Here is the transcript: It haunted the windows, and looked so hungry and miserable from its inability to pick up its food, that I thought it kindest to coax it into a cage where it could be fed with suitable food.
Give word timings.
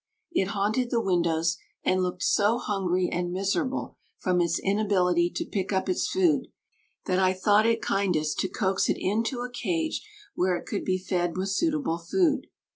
It 0.31 0.47
haunted 0.47 0.89
the 0.89 0.99
windows, 0.99 1.57
and 1.83 2.01
looked 2.01 2.23
so 2.23 2.57
hungry 2.57 3.07
and 3.11 3.31
miserable 3.31 3.97
from 4.17 4.41
its 4.41 4.57
inability 4.57 5.29
to 5.35 5.45
pick 5.45 5.71
up 5.71 5.87
its 5.87 6.07
food, 6.07 6.47
that 7.05 7.19
I 7.19 7.33
thought 7.33 7.67
it 7.67 7.83
kindest 7.83 8.39
to 8.39 8.49
coax 8.49 8.89
it 8.89 8.97
into 8.97 9.41
a 9.41 9.51
cage 9.51 10.01
where 10.33 10.55
it 10.55 10.65
could 10.65 10.83
be 10.83 10.97
fed 10.97 11.37
with 11.37 11.49
suitable 11.49 11.99
food. 11.99 12.47